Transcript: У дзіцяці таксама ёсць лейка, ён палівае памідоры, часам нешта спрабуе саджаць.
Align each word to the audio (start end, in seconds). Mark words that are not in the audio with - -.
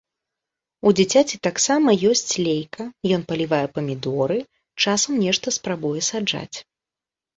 У 0.87 0.93
дзіцяці 0.99 1.39
таксама 1.47 1.89
ёсць 2.11 2.31
лейка, 2.47 2.85
ён 3.17 3.21
палівае 3.33 3.61
памідоры, 3.75 4.39
часам 4.87 5.13
нешта 5.25 5.47
спрабуе 5.61 6.01
саджаць. 6.13 6.57